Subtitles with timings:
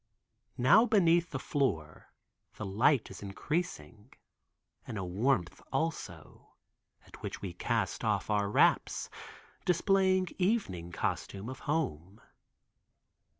[0.57, 2.11] Now beneath the floor,
[2.55, 4.11] the light is increasing,
[4.87, 6.55] and a warmth also,
[7.05, 9.11] at which we cast off our wraps,
[9.63, 12.19] displaying evening costume of home.